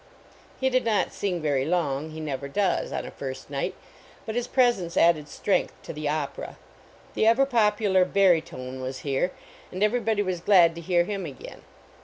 [0.59, 3.75] He did not sing very long; he never docs, on a first night,
[4.25, 6.57] but his presence added strength to the opera.
[7.13, 9.31] The ever popular barytone was here
[9.71, 11.61] and everybody was glad to hear him again.